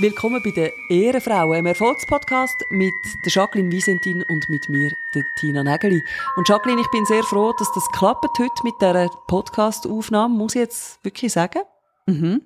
[0.00, 2.94] Willkommen bei den Ehrenfrauen, im Erfolgspodcast mit
[3.24, 6.00] der Jacqueline Wiesentin und mit mir, der Tina Nägeli.
[6.36, 10.60] Und Jacqueline, ich bin sehr froh, dass das klappt heute mit dieser Podcast-Aufnahme, muss ich
[10.60, 11.62] jetzt wirklich sagen.
[12.06, 12.42] Mhm.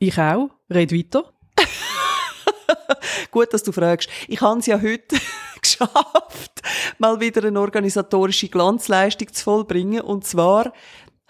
[0.00, 0.50] Ich auch.
[0.68, 1.32] Red weiter.
[3.30, 4.10] Gut, dass du fragst.
[4.28, 5.16] Ich habe es ja heute
[5.62, 6.60] geschafft,
[6.98, 10.02] mal wieder eine organisatorische Glanzleistung zu vollbringen.
[10.02, 10.74] Und zwar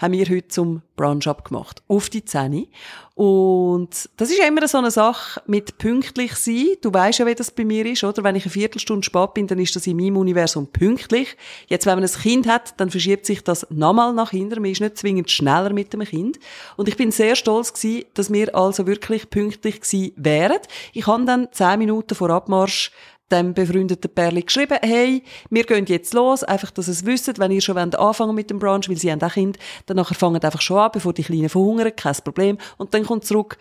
[0.00, 1.82] haben wir heute zum Brunch abgemacht.
[1.88, 2.66] Auf die Zähne.
[3.14, 6.68] Und das ist immer so eine Sache mit pünktlich sein.
[6.80, 8.24] Du weißt ja, wie das bei mir ist, oder?
[8.24, 11.36] Wenn ich eine Viertelstunde spät bin, dann ist das in meinem Universum pünktlich.
[11.68, 14.62] Jetzt, wenn man ein Kind hat, dann verschiebt sich das nochmal nach hinten.
[14.62, 16.38] Man ist nicht zwingend schneller mit dem Kind.
[16.78, 20.58] Und ich bin sehr stolz gewesen, dass wir also wirklich pünktlich gewesen wären.
[20.94, 22.90] Ich habe dann zehn Minuten vor Abmarsch
[23.30, 27.60] dem befreundeten Perli geschrieben, hey, wir gehen jetzt los, einfach, dass es wisst, wenn ihr
[27.60, 30.90] schon anfangen mit dem Brunch, weil sie haben auch Kind, dann fangen einfach schon an,
[30.92, 32.58] bevor die Kleinen verhungern, kein Problem.
[32.76, 33.58] Und dann kommt zurück,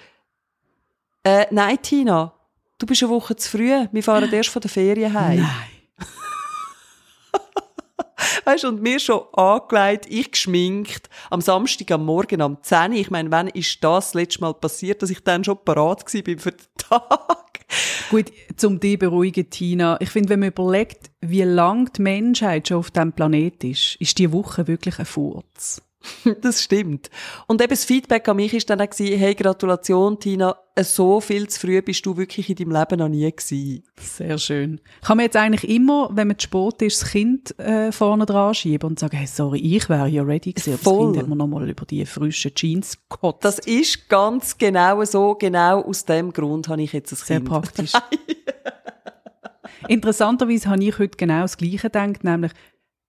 [1.23, 2.33] äh, nein, Tina,
[2.77, 5.41] du bist eine Woche zu früh, wir fahren erst von der Ferien heim.
[5.41, 5.78] Nein.
[8.45, 13.31] Weißt und mir schon angelegt, ich geschminkt, am Samstag am Morgen am 10 Ich meine,
[13.31, 16.67] wann ist das, das letzte Mal passiert, dass ich dann schon parat war für den
[16.77, 17.65] Tag?
[18.09, 19.97] Gut, zum dich beruhigen, Tina.
[20.01, 24.17] Ich finde, wenn man überlegt, wie lang die Menschheit schon auf diesem Planet ist, ist
[24.17, 25.81] die Woche wirklich ein Furz.
[26.41, 27.09] das stimmt.
[27.47, 31.47] Und eben das Feedback an mich ist dann auch gewesen, hey, Gratulation, Tina, so viel
[31.49, 33.83] zu früh bist du wirklich in deinem Leben noch nie gewesen.
[33.99, 34.79] Sehr schön.
[35.01, 38.53] Kann man jetzt eigentlich immer, wenn man zu spät ist, das Kind äh, vorne dran
[38.53, 40.77] schieben und sagen, hey, sorry, ich wäre ja ready gewesen.
[40.77, 41.07] Voll.
[41.07, 43.43] Das Kind hat mir nochmal über die frischen Jeans gekotzt.
[43.43, 47.49] Das ist ganz genau so, genau aus dem Grund habe ich jetzt ein Sehr Kind.
[47.49, 47.91] praktisch.
[49.87, 52.51] Interessanterweise habe ich heute genau das Gleiche gedacht, nämlich,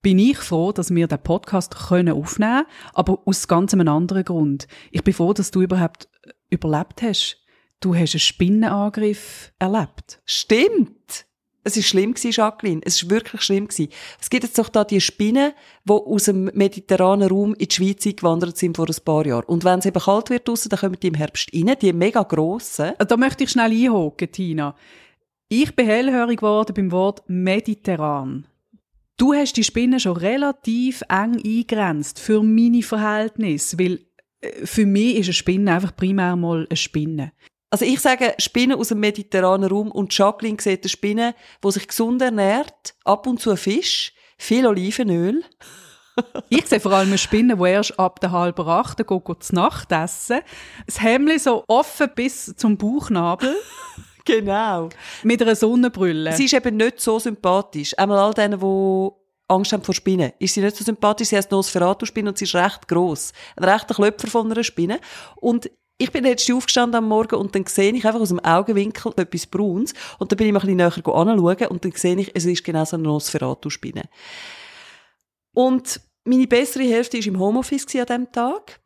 [0.02, 4.24] bin ich froh, dass wir den Podcast können aufnehmen können, aber aus ganz einem anderen
[4.24, 4.66] Grund.
[4.90, 7.38] Ich bin froh, dass du überhaupt äh, überlebt hast.
[7.80, 10.20] Du hast einen Spinnenangriff erlebt.
[10.24, 11.26] Stimmt.
[11.62, 12.80] Es ist schlimm gewesen, Jacqueline.
[12.84, 13.90] Es ist wirklich schlimm gewesen.
[14.18, 15.52] Es gibt jetzt doch da die Spinnen,
[15.84, 19.44] die aus dem mediterranen Raum in die Schweiz gewandert sind vor ein paar Jahren.
[19.44, 22.22] Und wenn es eben kalt wird draussen, dann kommen die im Herbst rein, die mega
[22.22, 22.92] grossen.
[22.98, 24.74] Da möchte ich schnell einhaken, Tina.
[25.48, 28.46] Ich bin hellhörig geworden beim Wort mediterran.
[29.20, 34.00] Du hast die Spinne schon relativ eng eingrenzt für meine Verhältnisse, weil
[34.41, 37.32] äh, für mich ist eine Spinne einfach primär mal eine Spinne.
[37.69, 41.86] Also ich sage Spinnen aus dem mediterranen Raum und Jacqueline sieht eine Spinne, die sich
[41.86, 45.44] gesund ernährt, ab und zu Fisch, viel Olivenöl.
[46.50, 49.91] Ich sehe vor allem eine Spinne, die erst ab der halben acht geht zu Nacht
[49.92, 50.41] essen.
[50.84, 53.56] Das Hemd so offen bis zum Bauchnabel.
[54.25, 54.88] Genau.
[55.22, 56.32] Mit einer Sonnenbrille.
[56.32, 57.97] Sie ist eben nicht so sympathisch.
[57.98, 59.10] Einmal all denen, die
[59.48, 61.28] Angst haben vor Spinnen, ist sie nicht so sympathisch.
[61.28, 63.32] Sie heißt Nosferatu-Spinne und sie ist recht gross.
[63.56, 65.00] Ein rechter Klöpfer von einer Spinne.
[65.36, 69.12] Und ich bin jetzt aufgestanden am Morgen und dann sehe ich einfach aus dem Augenwinkel
[69.16, 72.30] etwas Brauns und dann bin ich mal ein bisschen näher anschauen und dann sehe ich,
[72.34, 74.04] es ist genau so eine Nosferatu-Spinne.
[75.53, 78.80] Und meine bessere Hälfte war im Homeoffice an diesem Tag.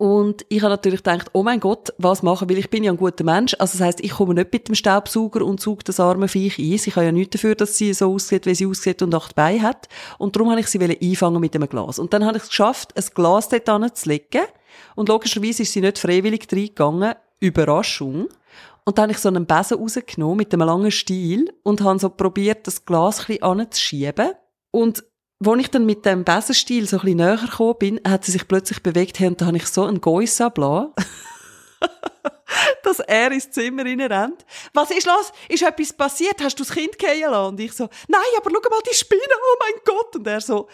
[0.00, 2.48] Und ich habe natürlich gedacht, oh mein Gott, was machen?
[2.48, 3.54] Weil ich bin ja ein guter Mensch.
[3.58, 6.78] Also das heisst, ich komme nicht mit dem Staubsauger und sauge das arme Viech ein.
[6.78, 9.60] Sie kann ja nichts dafür, dass sie so aussieht, wie sie aussieht und acht Beine
[9.60, 9.90] hat.
[10.16, 11.98] Und darum habe ich sie einfangen mit einem Glas.
[11.98, 14.40] Und dann habe ich es geschafft, ein Glas dort anzulegen.
[14.94, 17.12] Und logischerweise ist sie nicht freiwillig reingegangen.
[17.38, 18.28] Überraschung.
[18.86, 22.08] Und dann habe ich so einen Besen rausgenommen mit einem langen Stiel und habe so
[22.08, 24.30] probiert, das Glas ein bisschen anzuschieben.
[24.70, 25.04] Und
[25.44, 28.46] als ich dann mit dem Besenstiel so ein bisschen näher gekommen bin, hat sie sich
[28.46, 30.92] plötzlich bewegt und da habe ich so einen Geuss abgelassen,
[32.82, 34.44] dass er ins Zimmer rennt.
[34.74, 35.32] Was ist los?
[35.48, 36.42] Ist etwas passiert?
[36.42, 37.54] Hast du das Kind gehen lassen?
[37.54, 40.16] Und ich so, nein, aber schau mal die Spinne, oh mein Gott.
[40.16, 40.68] Und er so,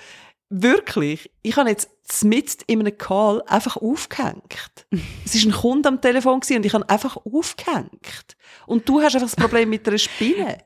[0.49, 1.91] wirklich, ich habe jetzt
[2.25, 4.87] mitten in einem Call einfach aufgehängt.
[5.25, 8.37] es war ein Kunde am Telefon und ich habe einfach aufgehängt.
[8.67, 10.59] Und du hast einfach das Problem mit einer Spinne.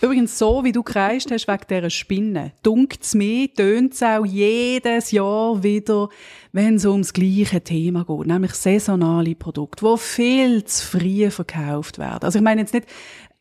[0.00, 5.62] Übrigens, so wie du kreist hast wegen dieser Spinne, dunkt's mir, tönt's auch jedes Jahr
[5.62, 6.08] wieder,
[6.52, 12.24] wenn es ums gleiche Thema geht, nämlich saisonale Produkte, die viel zu früh verkauft werden.
[12.24, 12.86] Also ich meine jetzt nicht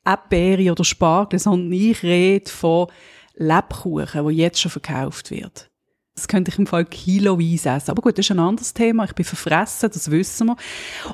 [0.05, 2.87] Erdbeere oder Spargel, sondern ich rede von
[3.35, 5.69] Lebkuchen, die jetzt schon verkauft wird.
[6.15, 7.91] Das könnte ich im Fall kiloweise essen.
[7.91, 9.03] Aber gut, das ist ein anderes Thema.
[9.03, 10.55] Ich bin verfressen, das wissen wir.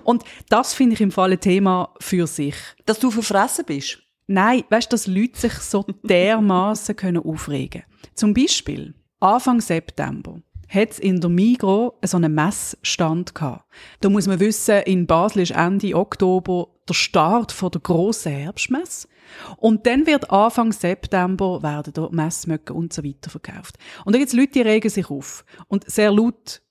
[0.04, 2.56] Und das finde ich im Fall ein Thema für sich.
[2.86, 3.98] Dass du verfressen bist?
[4.32, 7.84] Nein, weißt du, dass Leute sich so dermaßen können aufregen
[8.16, 13.66] Zum Beispiel, Anfang September hat es in der Migro so einen Messstand gehabt.
[14.00, 19.10] Da muss man wissen, in Basel ist Ende Oktober der Start von der grossen Herbstmesse.
[19.58, 23.78] Und dann wird Anfang September werden da Messmöcke und so weiter verkauft.
[24.06, 25.44] Und da gibt es Leute, die regen sich auf.
[25.68, 26.62] Und sehr laut.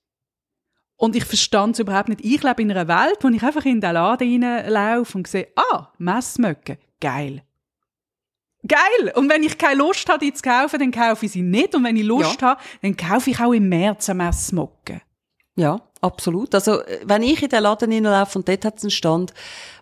[0.97, 2.21] Und ich verstand es überhaupt nicht.
[2.21, 5.89] Ich lebe in einer Welt, wo ich einfach in den Laden reinlaufe und sehe, ah,
[5.99, 7.43] Messmöcke, geil.
[8.67, 9.11] Geil!
[9.15, 11.73] Und wenn ich keine Lust habe, die zu kaufen, dann kaufe ich sie nicht.
[11.73, 12.49] Und wenn ich Lust ja.
[12.49, 15.01] habe, dann kaufe ich auch im März eine Messmocke.
[15.55, 16.53] Ja, absolut.
[16.55, 19.33] Also, wenn ich in den Laden hineinlaufe und dort hat es einen Stand,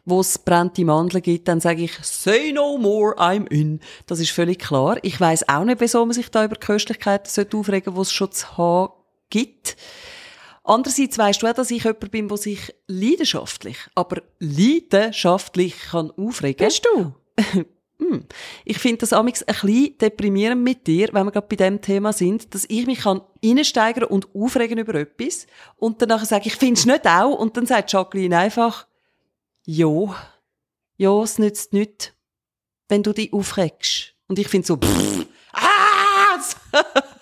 [0.05, 3.79] wo es brennte Mandeln gibt, dann sage ich, say no more, I'm in.
[4.07, 4.97] Das ist völlig klar.
[5.03, 8.31] Ich weiß auch nicht, wieso man sich da über Köstlichkeiten aufregen sollte, die es schon
[8.31, 8.93] zu haben
[9.29, 9.75] gibt.
[10.63, 16.65] Andererseits weißt du auch, dass ich jemand bin, der sich leidenschaftlich, aber leidenschaftlich kann aufregen.
[16.65, 17.13] Bist du?
[18.09, 18.25] Hm.
[18.65, 22.13] Ich finde das amigs ein bisschen deprimierend mit dir, wenn wir gerade bei dem Thema
[22.13, 25.47] sind, dass ich mich kann reinsteigern und aufregen über etwas
[25.77, 28.87] und danach sage ich, finde es nicht auch und dann sagt Jacqueline einfach,
[29.65, 30.15] ja,
[30.97, 32.13] ja, es nützt nichts,
[32.87, 34.15] wenn du dich aufregst.
[34.27, 36.39] Und ich finde so, pff, ah!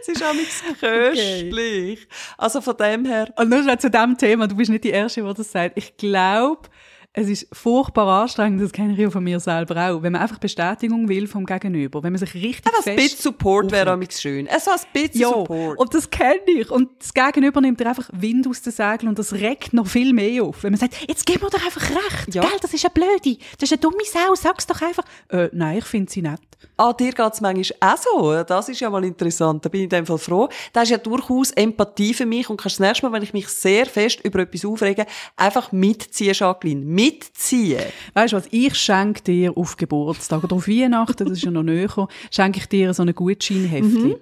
[0.00, 2.00] Es ist amigs köstlich.
[2.02, 2.08] Okay.
[2.36, 3.32] Also von dem her.
[3.36, 5.78] Und nur zu dem Thema, du bist nicht die Erste, die das sagt.
[5.78, 6.68] Ich glaube,
[7.16, 10.38] es ist furchtbar anstrengend, das kenne ich auch von mir selber auch, wenn man einfach
[10.38, 14.48] Bestätigung will vom Gegenüber, wenn man sich richtig ja, ein bisschen Support wäre auch schön.
[14.48, 15.78] Es ein bisschen ja, Support.
[15.78, 16.68] und das kenne ich.
[16.70, 20.12] Und das Gegenüber nimmt dir einfach Wind aus den Segeln und das regt noch viel
[20.12, 20.64] mehr auf.
[20.64, 22.42] Wenn man sagt, jetzt gib mir doch einfach recht, ja.
[22.42, 25.04] gell, das ist eine Blöde, das ist eine dumme Sau, sag's doch einfach.
[25.28, 26.40] Äh, nein, ich finde sie nett.
[26.76, 28.42] Ah, dir geht's manchmal auch so.
[28.42, 29.64] Das ist ja mal interessant.
[29.64, 30.48] Da bin ich in dem Fall froh.
[30.72, 33.48] Da ist ja durchaus Empathie für mich und kannst das nächste Mal, wenn ich mich
[33.48, 35.06] sehr fest über etwas aufrege,
[35.36, 36.84] einfach mitziehen, Jacqueline.
[37.04, 37.84] Mitziehen.
[38.14, 38.48] Weißt du was?
[38.50, 42.66] Ich schenke dir auf Geburtstag oder auf Weihnachten, das ist ja noch näher, schenke ich
[42.66, 44.08] dir so eine Gutscheinheftchen.
[44.08, 44.16] Mhm.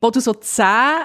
[0.00, 1.04] Wo du so zehn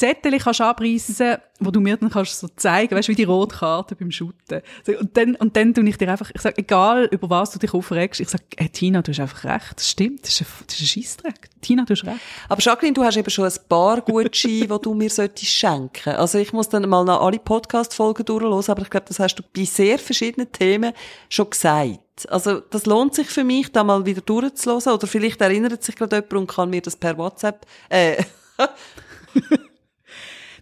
[0.00, 3.54] Zettel kannst abreißen, wo du mir dann kannst so zeigen, weißt du, wie die rote
[3.54, 4.62] Karte beim Shooten.
[4.98, 7.74] Und dann, und dann tue ich dir einfach, ich sage, egal über was du dich
[7.74, 9.76] aufregst, ich sage, hey, Tina, du hast einfach recht.
[9.76, 11.50] Das stimmt, das ist ein, das ist ein Scheissdreck.
[11.60, 12.18] Tina, du hast recht.
[12.48, 16.14] Aber Jacqueline, du hast eben schon ein paar Gutscheine, die du mir solltest schenken.
[16.14, 19.42] Also ich muss dann mal noch alle Podcast-Folgen durchlösen, aber ich glaube, das hast du
[19.54, 20.94] bei sehr verschiedenen Themen
[21.28, 22.00] schon gesagt.
[22.28, 24.92] Also, das lohnt sich für mich, da mal wieder durchzulösen.
[24.92, 28.22] Oder vielleicht erinnert sich gerade jemand und kann mir das per WhatsApp, äh,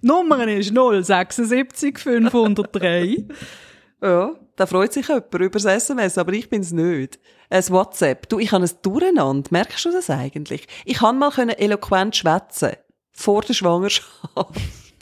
[0.02, 3.24] Nummer ist 076 503.
[4.02, 7.18] ja, da freut sich jemand über das SMS, aber ich bin's nicht.
[7.50, 8.28] Ein WhatsApp.
[8.28, 9.48] Du, ich habe ein Durcheinander.
[9.50, 10.66] Merkst du das eigentlich?
[10.84, 12.72] Ich kann mal eloquent schwätzen.
[13.12, 14.06] Vor der Schwangerschaft.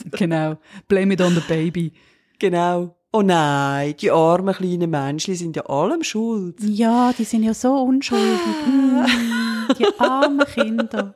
[0.13, 0.59] genau.
[0.89, 1.93] Blame it on the baby.
[2.39, 2.95] Genau.
[3.13, 6.61] Oh nein, die armen kleinen Menschen sind ja allem schuld.
[6.61, 8.39] Ja, die sind ja so unschuldig.
[8.67, 9.05] Mm,
[9.79, 11.15] die armen Kinder.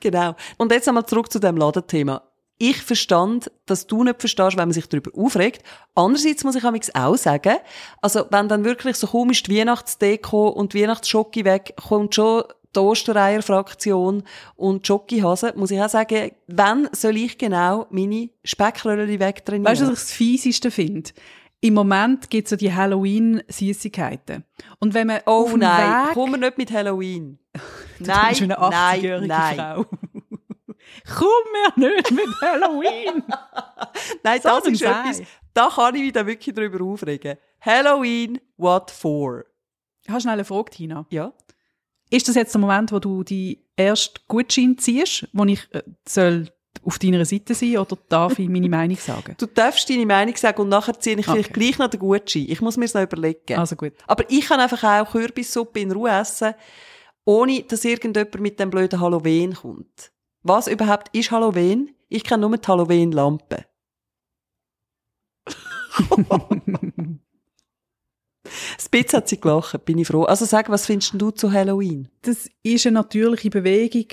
[0.00, 0.34] Genau.
[0.58, 2.22] Und jetzt einmal zurück zu dem Ladenthema
[2.58, 5.62] ich verstand, dass du nicht verstehst, wenn man sich darüber aufregt.
[5.94, 7.56] Andererseits muss ich auch sagen,
[8.00, 12.80] also wenn dann wirklich so komisch die Weihnachtsdeko und die Weihnachtsschocke weg, kommt schon die
[12.80, 14.24] Ostereier-Fraktion
[14.56, 19.70] und Schokihase, muss ich auch sagen, wenn soll ich genau meine Speckröllchen wegtrainieren?
[19.70, 21.10] Weißt du, was ich das Fieseste finde?
[21.60, 24.44] Im Moment gibt es so die Halloween-Süßigkeiten.
[24.80, 26.14] Und wenn man Oh nein, Weg...
[26.14, 27.38] kommen wir nicht mit Halloween.
[28.00, 29.56] nein, nein, nein.
[29.56, 29.86] Frau.
[31.06, 31.28] Komm
[31.76, 33.22] mir nicht mit Halloween.
[34.22, 35.22] Nein, so das ist etwas,
[35.52, 37.36] da kann ich mich dann wirklich drüber aufregen.
[37.60, 39.44] Halloween, what for?
[40.06, 41.06] Hast du schnell eine Frage, Tina?
[41.10, 41.32] Ja.
[42.10, 46.48] Ist das jetzt der Moment, wo du die erste Gutschein ziehst, wo ich äh, soll
[46.84, 49.34] auf deiner Seite sein oder darf ich meine Meinung sagen?
[49.38, 51.42] Du darfst deine Meinung sagen und nachher ziehe ich okay.
[51.42, 52.46] vielleicht gleich noch den Gutschein.
[52.48, 53.58] Ich muss mir noch überlegen.
[53.58, 53.92] Also gut.
[54.06, 56.54] Aber ich kann einfach auch Kürbissuppe in Ruhe essen,
[57.24, 60.12] ohne dass irgendjemand mit dem blöden Halloween kommt.
[60.44, 61.90] Was überhaupt ist Halloween?
[62.10, 63.64] Ich kenne nur die Halloween-Lampe.
[68.78, 70.24] Spitz hat sie gelacht, bin ich froh.
[70.24, 72.10] Also sag, was findest du zu Halloween?
[72.20, 74.08] Das ist eine natürliche Bewegung.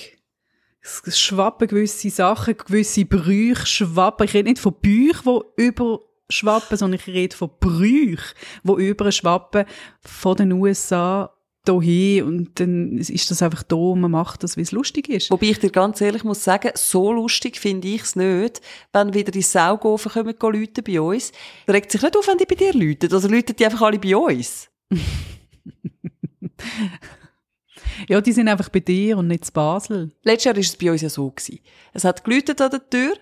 [0.82, 4.26] Es schwappen gewisse Sachen, gewisse Brüche schwappen.
[4.26, 9.66] Ich rede nicht von Büchern, die überschwappen, sondern ich rede von Brüchen, die überschwappen
[10.00, 14.62] von den USA hin und dann ist das einfach da und man macht das, wie
[14.62, 15.30] es lustig ist.
[15.30, 18.62] Wobei ich dir ganz ehrlich muss sagen, so lustig finde ich es nicht,
[18.94, 21.32] wenn wieder die Saugofen kommen, Leute bei uns.
[21.68, 23.14] Das regt sich nicht auf, wenn die bei dir läuten.
[23.14, 24.70] Also läuten die einfach alle bei uns.
[28.10, 30.12] ja, die sind einfach bei dir und nicht zu Basel.
[30.24, 31.30] Letztes Jahr war es bei uns ja so.
[31.30, 31.60] Gewesen.
[31.94, 33.14] Es hat geläutet an der Tür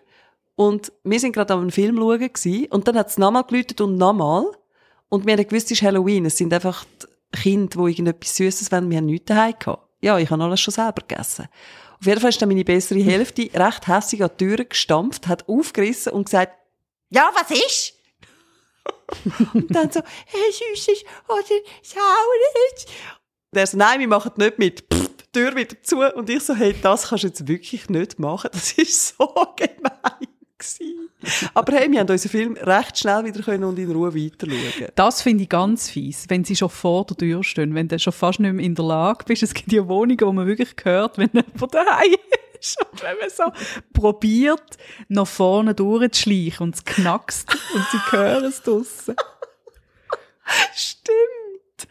[0.55, 3.97] und wir sind gerade am Film schauen gewesen, und dann hat es nochmal geläutet und
[3.97, 4.45] nochmal.
[5.09, 6.25] Und wir haben gewusst, es ist Halloween.
[6.25, 6.85] Es sind einfach
[7.31, 8.89] Kind, die irgendetwas Süßes wollen.
[8.89, 9.87] Wir haben nichts daheim gehabt.
[10.01, 11.47] Ja, ich habe alles schon selber gegessen.
[11.99, 15.47] Auf jeden Fall ist dann meine bessere Hälfte recht hässlich an die Tür gestampft, hat
[15.49, 16.53] aufgerissen und gesagt,
[17.09, 17.93] ja, was ist?
[19.53, 21.43] und dann so, hey, süßes oder
[21.81, 22.85] saures?
[23.51, 24.85] Und er so, nein, wir machen nicht mit.
[24.93, 25.99] Pff, Tür wieder zu.
[25.99, 28.49] Und ich so, hey, das kannst du jetzt wirklich nicht machen.
[28.51, 30.28] Das ist so gemein.
[31.53, 34.89] Aber hey, wir haben unseren Film recht schnell wieder können und in Ruhe weiter schauen.
[34.95, 38.13] Das finde ich ganz fies, wenn sie schon vor der Tür stehen, wenn du schon
[38.13, 39.43] fast nicht mehr in der Lage bist.
[39.43, 42.15] Es gibt ja Wohnungen, wo man wirklich hört, wenn jemand daheim
[42.59, 42.77] ist.
[42.91, 43.43] Und wenn man so
[43.93, 49.15] probiert, nach vorne durchzuschleichen und es knackst und sie hören es draussen.
[50.75, 51.38] Stimmt.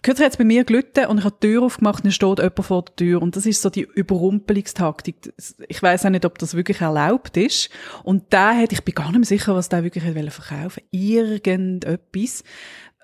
[0.02, 2.38] Kürzlich hat es bei mir gelitten und ich habe die Tür aufgemacht und es steht
[2.38, 3.23] jemand vor der Tür.
[3.23, 5.33] Und das ist so die Überrumpelungstaktik.
[5.68, 7.71] Ich weiß auch nicht, ob das wirklich erlaubt ist.
[8.02, 10.83] Und da hätte ich bin gar nicht mehr sicher, was der wirklich verkaufen wollte.
[10.90, 12.45] Irgendetwas.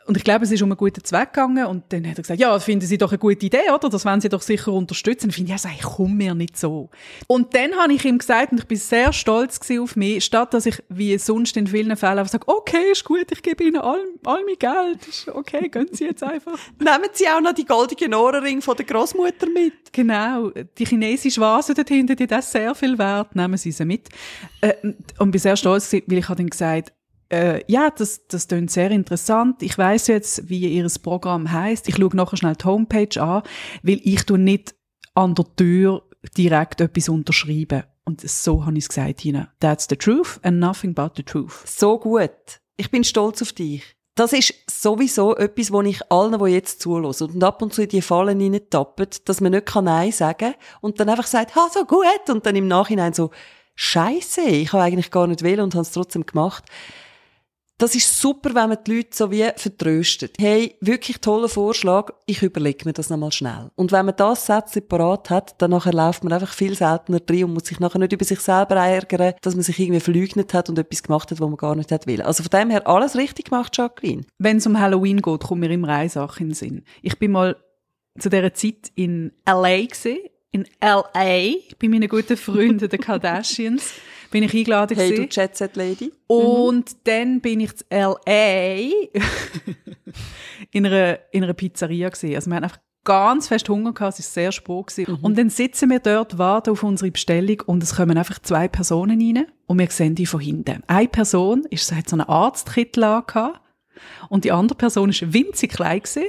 [0.07, 1.65] Und ich glaube, es ist um einen guten Zweck gegangen.
[1.67, 3.89] Und dann hat er gesagt, ja, das finden Sie doch eine gute Idee, oder?
[3.89, 5.31] Das wollen Sie doch sicher unterstützen.
[5.31, 6.91] Ich finde, ja, sag, komm mir nicht so.
[7.27, 10.67] Und dann habe ich ihm gesagt, und ich bin sehr stolz auf mich, statt dass
[10.67, 14.05] ich, wie sonst in vielen Fällen, einfach sage, okay, ist gut, ich gebe Ihnen all,
[14.25, 15.07] all mein Geld.
[15.09, 16.59] Ist okay, gehen Sie jetzt einfach.
[16.79, 19.93] Nehmen Sie auch noch die goldenen Ohrringe von der Großmutter mit.
[19.93, 20.51] Genau.
[20.51, 23.35] Die chinesische Vase dort hinten, die das sehr viel wert.
[23.35, 24.09] Nehmen Sie sie mit.
[24.61, 24.75] Äh,
[25.19, 26.93] und bin sehr stolz, weil ich habe dann gesagt,
[27.31, 29.63] äh, ja, das, das klingt sehr interessant.
[29.63, 31.89] Ich weiß jetzt, wie ihr Programm heißt.
[31.89, 33.43] Ich schaue nachher schnell die Homepage an,
[33.83, 34.75] weil ich tu nicht
[35.15, 36.03] an der Tür
[36.37, 37.85] direkt etwas unterschreiben.
[38.05, 39.49] Und so habe ich es gesagt, Tina.
[39.61, 41.63] That's the truth and nothing but the truth.
[41.67, 42.61] So gut.
[42.77, 43.83] Ich bin stolz auf dich.
[44.17, 47.89] Das ist sowieso etwas, wo ich allen, die jetzt zulassen und ab und zu in
[47.89, 51.85] die Fallen tappen, dass man nicht Nein sagen kann und dann einfach sagt, ha, so
[51.85, 53.31] gut, und dann im Nachhinein so,
[53.75, 56.65] Scheiße, ich habe eigentlich gar nicht wählen und habe es trotzdem gemacht.
[57.79, 60.37] Das ist super, wenn man die Leute so wie vertröstet.
[60.39, 63.71] Hey, wirklich toller Vorschlag, ich überlege mir das nochmal schnell.
[63.75, 67.45] Und wenn man das Satz separat hat, dann nachher läuft man einfach viel seltener drin
[67.45, 70.69] und muss sich nachher nicht über sich selber ärgern, dass man sich irgendwie verleugnet hat
[70.69, 72.23] und etwas gemacht hat, was man gar nicht will.
[72.23, 74.23] Also von dem her alles richtig gemacht, Jacqueline.
[74.39, 76.85] Wenn es um Halloween geht, kommt mir immer eine Sache in den Sinn.
[77.03, 77.57] Ich bin mal
[78.21, 79.83] zu dieser Zeit in L.A.
[79.83, 80.19] gewesen,
[80.53, 81.03] in L.A.
[81.13, 83.95] bei meinen guten Freunden, den Kardashians
[84.35, 85.29] bin ich eingeladen Hey, gewesen.
[85.29, 86.13] du Jet Set Lady.
[86.27, 86.99] Und mhm.
[87.05, 88.75] dann bin ich zu L.A.
[90.73, 92.35] in einer, in einer Pizzeria gewesen.
[92.35, 95.07] Also wir hatten einfach ganz fest Hunger gehabt, es war sehr spät.
[95.07, 95.19] Mhm.
[95.23, 99.21] Und dann sitzen wir dort, warten auf unsere Bestellung und es kommen einfach zwei Personen
[99.21, 100.83] rein und wir sehen die von hinten.
[100.89, 103.61] Eine Person ist, hat so einen Arztkittel angehabt
[104.31, 106.25] und die andere Person ist winzig klein gewesen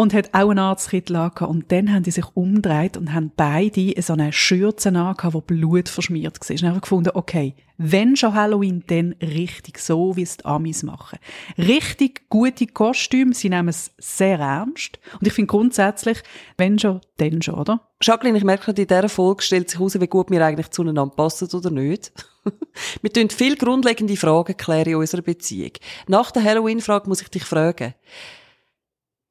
[0.00, 1.50] und hat auch einen Arztkittel angehabt.
[1.50, 5.90] Und dann haben die sich umgedreht und haben beide so eine Schürze angehabt, die Blut
[5.90, 6.50] verschmiert war.
[6.50, 11.18] Und haben gefunden, okay, wenn schon Halloween, dann richtig so, wie es die Amis machen.
[11.58, 14.98] Richtig gute Kostüme, sie nehmen es sehr ernst.
[15.20, 16.22] Und ich finde grundsätzlich,
[16.56, 17.86] wenn schon, dann schon, oder?
[18.00, 21.14] Jacqueline, ich merke gerade, in dieser Folge stellt sich heraus, wie gut wir eigentlich zueinander
[21.14, 22.10] passen oder nicht.
[23.02, 25.72] wir tun viel grundlegende Fragen klären in unserer Beziehung.
[26.08, 27.92] Nach der Halloween-Frage muss ich dich fragen.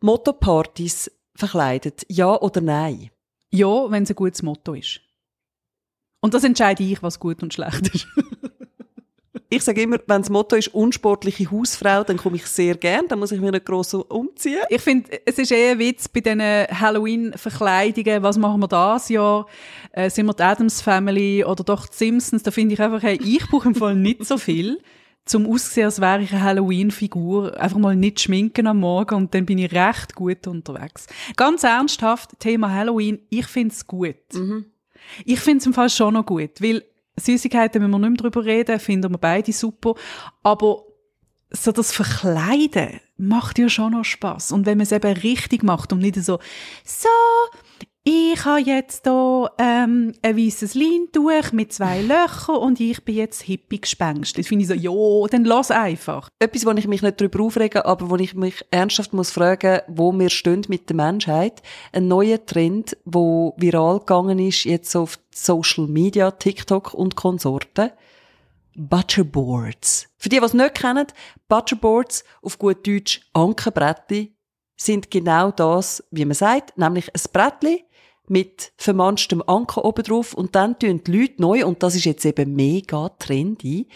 [0.01, 3.09] Motto-Partys verkleidet, ja oder nein?
[3.51, 5.01] Ja, wenn es ein gutes Motto ist.
[6.21, 8.07] Und das entscheide ich, was gut und schlecht ist.
[9.49, 13.19] ich sage immer, wenn das Motto ist unsportliche Hausfrau, dann komme ich sehr gern, dann
[13.19, 14.61] muss ich mir nicht gross umziehen.
[14.69, 19.47] Ich finde, es ist eher ein Witz bei diesen Halloween-Verkleidungen, was machen wir das Jahr?
[19.91, 22.43] Äh, sind wir die Adams Family oder doch die Simpsons?
[22.43, 24.79] Da finde ich einfach, hey, ich brauche im Fall nicht so viel
[25.29, 27.59] zum Aussehen, als wäre ich eine Halloween-Figur.
[27.59, 31.07] Einfach mal nicht schminken am Morgen und dann bin ich recht gut unterwegs.
[31.35, 34.15] Ganz ernsthaft, Thema Halloween, ich finde es gut.
[34.33, 34.65] Mhm.
[35.25, 36.83] Ich finde es im Fall schon noch gut, weil
[37.15, 39.93] Süßigkeiten, wenn wir nicht mehr drüber reden, finden wir beide super.
[40.41, 40.83] Aber
[41.51, 44.51] so das Verkleiden macht ja schon noch Spaß.
[44.51, 46.39] Und wenn man es eben richtig macht und nicht so,
[46.83, 47.09] so,
[48.09, 53.43] ich habe jetzt hier ähm, ein weißes Leintuch mit zwei Löchern und ich bin jetzt
[53.43, 54.37] hippie gespenst.
[54.37, 56.29] Das finde ich so, ja, dann lass einfach.
[56.39, 60.11] Etwas, wo ich mich nicht darüber aufrege, aber wo ich mich ernsthaft muss fragen, wo
[60.17, 61.61] wir stehen mit der Menschheit.
[61.91, 67.91] Ein neuer Trend, wo viral gegangen ist, jetzt auf Social Media, TikTok und Konsorten.
[68.75, 70.07] Butcherboards.
[70.17, 71.07] Für die, die es nicht kennen,
[71.47, 74.33] Butcherboards, auf gut Deutsch Ankerbrettli,
[74.81, 77.83] sind genau das, wie man sagt, nämlich ein Brettli,
[78.29, 82.25] mit vermanschtem Anker oben drauf und dann tun die Leute neu, und das ist jetzt
[82.25, 83.87] eben mega trendy,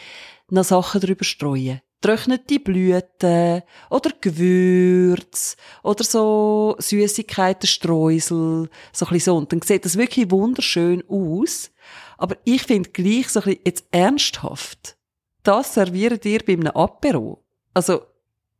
[0.50, 1.82] noch Sachen drüber streuen.
[2.02, 9.38] Trocknete Blüten oder Gewürz oder so Süßigkeiten, Streusel, so ein bisschen so.
[9.38, 11.72] Und dann sieht das wirklich wunderschön aus.
[12.18, 14.98] Aber ich finde gleich so ein bisschen jetzt ernsthaft,
[15.44, 17.44] das serviert ihr bei einem Apero.
[17.74, 18.02] Also,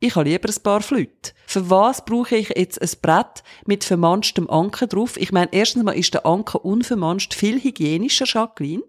[0.04, 1.32] ich habe lieber ein paar Flüte.
[1.46, 5.16] Für was brauche ich jetzt ein Brett mit vermanschtem Anker drauf?
[5.16, 8.82] Ich meine, erstens mal ist der Anker unvermanscht viel hygienischer, Jacqueline,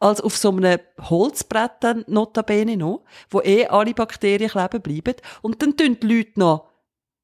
[0.00, 5.16] als auf so einem Holzbrett dann notabene noch, wo eh alle Bakterien kleben bleiben.
[5.42, 6.70] Und dann tun die Leute noch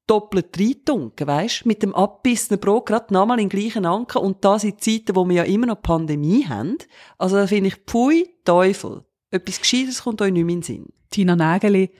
[0.05, 4.63] doppelt reintunken, weisst, mit dem abbissenen Brot gerade nochmal in den gleichen Anker und das
[4.63, 6.77] in Zeiten, wo wir ja immer noch Pandemie haben.
[7.17, 9.03] Also da finde ich, pfui, Teufel.
[9.31, 10.85] Etwas Gescheites kommt euch nicht mehr in den Sinn.
[11.09, 11.91] Tina Nägeli,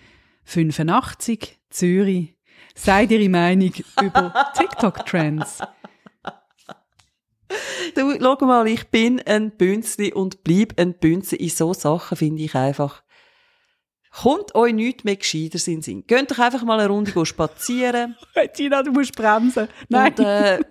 [0.43, 2.36] 85, Zürich.
[2.75, 3.71] Seid ihre Meinung
[4.01, 5.60] über TikTok-Trends?
[7.95, 11.38] Du, schau mal, ich bin ein Bünzli und bleib ein Bünzli.
[11.38, 13.03] In so Sachen finde ich einfach,
[14.12, 16.07] kommt euch nichts mehr gescheiter in Sinn.
[16.07, 18.15] Geht doch einfach mal eine Runde spazieren.
[18.53, 19.67] Tina, du musst bremsen.
[19.89, 20.13] Nein.
[20.13, 20.60] Und, äh,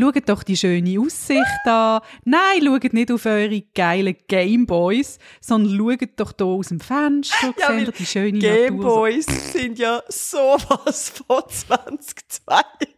[0.00, 2.00] Schaut doch die schöne Aussicht an.
[2.24, 7.76] Nein, schaut nicht auf eure geilen Gameboys, sondern schaut doch hier aus dem Fenster, Ja,
[7.76, 8.66] seht die schöne Natur.
[8.68, 12.88] Gameboys sind ja sowas von 2022.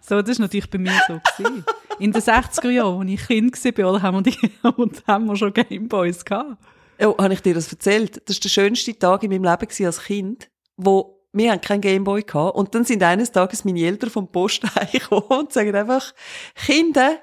[0.00, 1.64] So, das ist natürlich bei mir so gewesen.
[1.98, 4.50] In den 60er Jahren, als ich Kind war, haben wir, die,
[5.06, 6.56] haben wir schon Gameboys gehabt.
[7.00, 8.22] Oh, habe ich dir das erzählt?
[8.26, 12.22] Das war der schönste Tag in meinem Leben als Kind, wo wir haben keinen Gameboy
[12.22, 12.56] gehabt.
[12.56, 16.14] Und dann sind eines Tages meine Eltern vom Post heimgekommen und sagen einfach,
[16.54, 17.18] Kinder,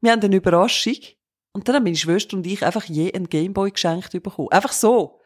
[0.00, 0.96] wir haben eine Überraschung.
[1.52, 4.48] Und dann haben meine Schwester und ich einfach je einen Gameboy geschenkt bekommen.
[4.50, 5.20] Einfach so.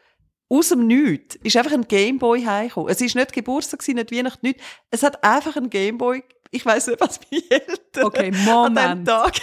[0.48, 2.90] Aus dem Nichts ist einfach ein Gameboy heimgekommen.
[2.90, 4.60] Es ist nicht Geburtstag, nicht Weihnachten, nicht.
[4.90, 9.08] Es hat einfach ein Gameboy, ich weiss nicht, was meine Eltern Okay, an diesem Moment.
[9.08, 9.40] Tag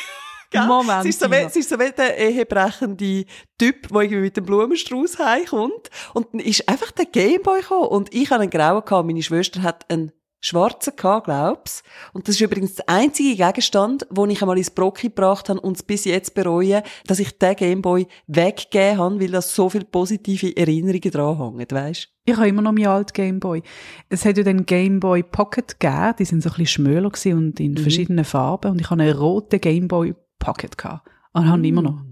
[0.51, 0.67] Gell?
[0.67, 3.25] Moment, Es ist so wie, es ist so wie der ehebrechende
[3.57, 5.89] Typ, der irgendwie mit dem Blumenstrauß heimkommt.
[6.13, 7.87] Und dann ist einfach der Gameboy gekommen.
[7.87, 9.07] Und ich hatte einen grauen gehabt.
[9.07, 11.83] Meine Schwester hat einen schwarzen gehabt, glaub's.
[12.13, 15.77] Und das ist übrigens der einzige Gegenstand, wo ich einmal ins Brocki gebracht habe und
[15.77, 20.57] es bis jetzt bereue, dass ich den Gameboy weggegeben habe, weil da so viele positive
[20.57, 22.09] Erinnerungen dran hängen, weisst?
[22.25, 23.61] Ich habe immer noch meinen alten Gameboy.
[24.09, 27.77] Es hat ja den Gameboy Pocket gegeben, die sind so ein bisschen schmöler und in
[27.77, 28.71] verschiedenen Farben.
[28.71, 31.07] Und ich habe einen roten Gameboy Pocket gehabt.
[31.33, 32.03] Und habe ihn immer noch.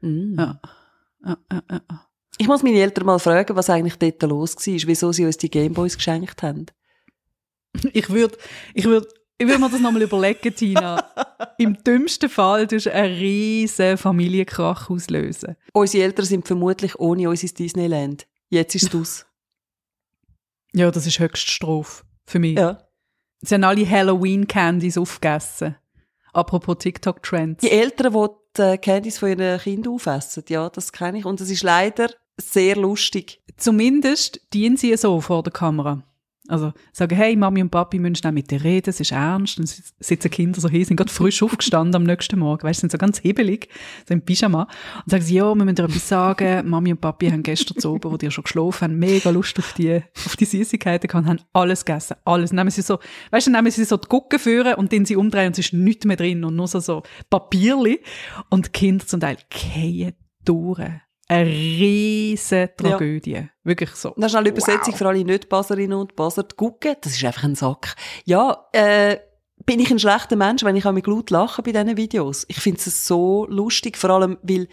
[0.00, 0.38] Mm.
[0.38, 0.60] Ja.
[1.24, 1.80] Ja, ja, ja.
[1.90, 2.06] ja.
[2.38, 5.50] Ich muss meine Eltern mal fragen, was eigentlich dort los war, wieso sie uns die
[5.50, 6.66] Gameboys geschenkt haben.
[7.94, 8.36] Ich würde,
[8.74, 9.08] ich würde,
[9.38, 11.02] ich würde mir das nochmal überlegen, Tina.
[11.58, 15.56] Im dümmsten Fall tust du einen riesen Familienkrach auslösen.
[15.72, 18.26] Unsere Eltern sind vermutlich ohne uns ins Disneyland.
[18.50, 19.26] Jetzt ist es aus.
[20.74, 22.56] Ja, das ist Höchststrophe für mich.
[22.56, 22.78] Ja.
[23.40, 25.76] Sie haben alle Halloween-Candies aufgegessen.
[26.32, 27.60] Apropos TikTok-Trends.
[27.60, 31.24] Die Eltern, die die Candies von ihren Kindern aufessen, ja, das kenne ich.
[31.24, 33.42] Und es ist leider sehr lustig.
[33.56, 36.02] Zumindest dienen sie so vor der Kamera.
[36.48, 39.58] Also sagen, hey, Mami und Papi müssen schnell mit dir reden, es ist ernst.
[39.58, 42.90] Dann sit- sitzen Kinder so hier, sind gerade frisch aufgestanden am nächsten Morgen, weißt, sind
[42.90, 43.68] so ganz hebelig,
[44.08, 44.62] so im Pyjama.
[45.04, 47.92] Und sagen sie, ja, wir müssen dir etwas sagen, Mami und Papi haben gestern zu
[47.92, 51.40] oben, wo die schon geschlafen haben, mega Lust auf die, auf die Süßigkeiten gehabt, haben
[51.52, 52.50] alles gegessen, alles.
[52.50, 52.98] Dann nehmen sie so,
[53.30, 55.66] weißt du, dann nehmen sie so die Gucke führen und dann sie umdrehen und es
[55.66, 58.00] ist nichts mehr drin und nur so, so Papierli.
[58.50, 60.80] Und die Kinder zum Teil gehen durch.
[61.32, 63.48] Eine riesige Tragödie.
[63.64, 64.12] Wirklich so.
[64.14, 66.42] Und dann schnell Übersetzung für alle Nicht-Baserinnen und Baser.
[66.42, 67.94] Die Gucke, das ist einfach ein Sack.
[68.24, 69.18] Ja, äh,
[69.64, 72.44] bin ich ein schlechter Mensch, wenn ich auch mit laut lache bei diesen Videos?
[72.48, 74.68] Ich finde es so lustig, vor allem, weil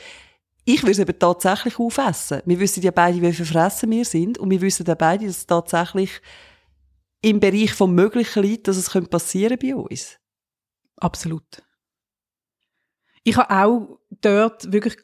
[0.66, 2.42] ich würde es eben tatsächlich aufessen.
[2.46, 5.48] Wir wissen ja beide, wie verfressen wir sind und wir wissen ja beide, dass es
[5.48, 6.22] tatsächlich
[7.22, 10.20] im Bereich vom Möglichen liegt, dass es könnte passieren bei uns.
[10.98, 11.64] Absolut.
[13.24, 14.96] Ich habe auch dort wirklich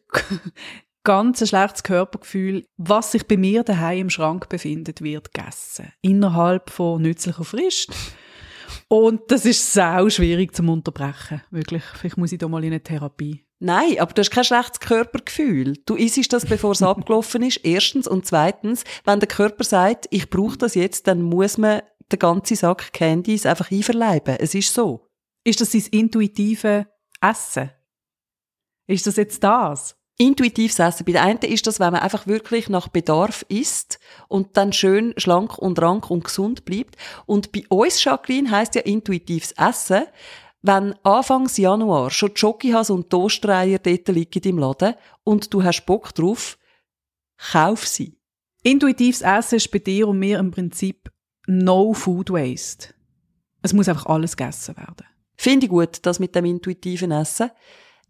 [1.05, 2.65] ganz ein schlechtes Körpergefühl.
[2.75, 5.93] Was sich bei mir daheim im Schrank befindet, wird gegessen.
[6.01, 7.93] Innerhalb von nützlicher Frist.
[8.89, 11.41] Und das ist sau schwierig zum Unterbrechen.
[11.49, 11.83] Wirklich.
[11.83, 13.45] Vielleicht muss ich da mal in eine Therapie.
[13.59, 15.77] Nein, aber du hast kein schlechtes Körpergefühl.
[15.85, 17.61] Du isst das, bevor es abgelaufen ist.
[17.63, 18.07] Erstens.
[18.07, 22.57] Und zweitens, wenn der Körper sagt, ich brauche das jetzt, dann muss man den ganzen
[22.57, 24.35] Sack Candies einfach einverleiben.
[24.39, 25.07] Es ist so.
[25.43, 26.87] Ist das sein intuitive
[27.21, 27.71] Essen?
[28.87, 29.97] Ist das jetzt das?
[30.17, 31.05] Intuitives Essen.
[31.05, 33.99] Bei der einen ist das, wenn man einfach wirklich nach Bedarf isst
[34.29, 36.95] und dann schön schlank und rank und gesund bleibt.
[37.25, 40.05] Und bei uns, Jacqueline, heisst ja intuitives Essen,
[40.61, 46.15] wenn Anfangs Januar schon Schokihase und Toastreier dort liegen im Laden und du hast Bock
[46.15, 46.57] drauf,
[47.51, 48.17] kauf sie.
[48.63, 51.11] Intuitives Essen ist bei dir und mir im Prinzip
[51.45, 52.95] no food waste.
[53.61, 55.05] Es muss einfach alles gegessen werden.
[55.35, 57.51] Finde ich gut, das mit dem intuitiven Essen.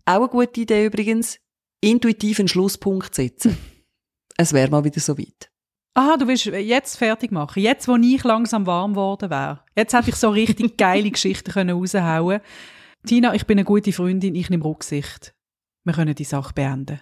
[0.06, 1.40] Auch eine gute Idee übrigens,
[1.86, 3.58] intuitiven Schlusspunkt setzen.
[4.38, 5.52] es wäre mal wieder so weit.
[5.94, 7.62] Aha, du willst jetzt fertig machen.
[7.62, 9.62] Jetzt, wo ich langsam warm geworden wäre.
[9.78, 12.42] Jetzt hätte ich so richtig geile Geschichten können raushauen
[13.06, 15.36] Tina, ich bin eine gute Freundin, ich nehme Rücksicht.
[15.84, 17.02] Wir können die Sache beenden.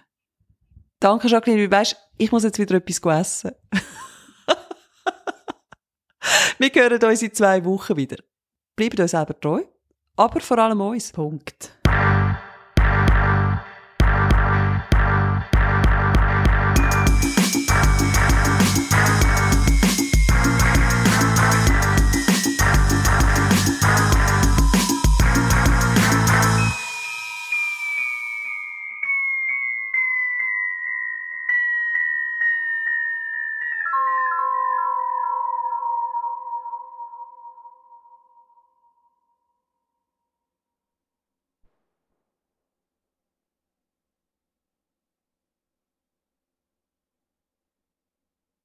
[1.00, 1.66] Danke, Jacqueline.
[1.66, 3.52] Du weißt, ich muss jetzt wieder etwas essen.
[6.58, 8.18] Wir hören uns in zwei Wochen wieder.
[8.76, 9.62] Bleibt uns selber treu,
[10.16, 11.10] aber vor allem uns.
[11.10, 11.78] Punkt.